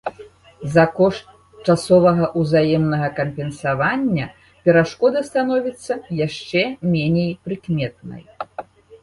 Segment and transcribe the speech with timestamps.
[0.75, 1.25] За кошт
[1.73, 4.25] часовага ўзаемнага кампенсавання,
[4.69, 5.93] перашкода становіцца
[6.27, 6.61] яшчэ
[6.97, 8.23] меней прыкметнай.